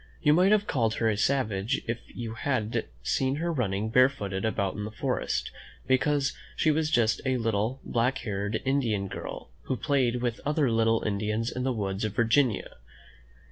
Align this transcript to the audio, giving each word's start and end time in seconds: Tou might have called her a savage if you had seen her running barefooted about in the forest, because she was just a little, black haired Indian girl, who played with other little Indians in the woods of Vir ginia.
Tou 0.25 0.33
might 0.33 0.51
have 0.51 0.65
called 0.65 0.95
her 0.95 1.09
a 1.11 1.15
savage 1.15 1.79
if 1.87 1.99
you 2.07 2.33
had 2.33 2.87
seen 3.03 3.35
her 3.35 3.53
running 3.53 3.91
barefooted 3.91 4.43
about 4.43 4.73
in 4.73 4.83
the 4.83 4.89
forest, 4.89 5.51
because 5.85 6.35
she 6.55 6.71
was 6.71 6.89
just 6.89 7.21
a 7.23 7.37
little, 7.37 7.79
black 7.83 8.17
haired 8.17 8.63
Indian 8.65 9.07
girl, 9.07 9.51
who 9.65 9.77
played 9.77 10.15
with 10.19 10.41
other 10.43 10.71
little 10.71 11.03
Indians 11.05 11.51
in 11.51 11.61
the 11.61 11.71
woods 11.71 12.03
of 12.03 12.15
Vir 12.15 12.25
ginia. 12.25 12.77